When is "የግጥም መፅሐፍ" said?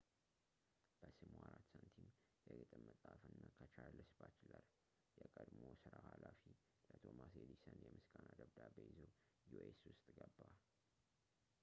2.51-3.19